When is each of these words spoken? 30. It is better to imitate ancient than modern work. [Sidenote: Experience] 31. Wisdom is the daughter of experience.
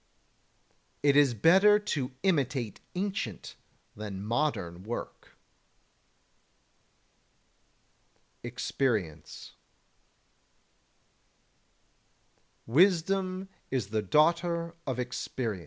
30. 1.03 1.09
It 1.09 1.15
is 1.15 1.33
better 1.35 1.77
to 1.77 2.11
imitate 2.23 2.79
ancient 2.95 3.55
than 3.95 4.23
modern 4.23 4.81
work. 4.81 5.37
[Sidenote: 8.41 8.45
Experience] 8.55 9.53
31. 12.65 12.75
Wisdom 12.75 13.49
is 13.69 13.89
the 13.89 14.01
daughter 14.01 14.73
of 14.87 14.97
experience. 14.97 15.59